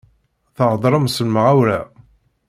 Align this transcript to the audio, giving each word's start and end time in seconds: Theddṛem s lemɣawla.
Theddṛem 0.57 1.05
s 1.13 1.15
lemɣawla. 1.25 1.79